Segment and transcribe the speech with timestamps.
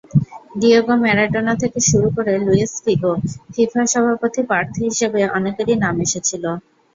[0.59, 6.43] Diego Maradona থেকে শুরু করে লুইস ফিগো—ফিফা সভাপতি প্রার্থী হিসেবে অনেকেরই নাম এসেছিল।